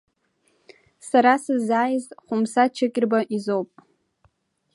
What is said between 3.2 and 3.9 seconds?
изоуп.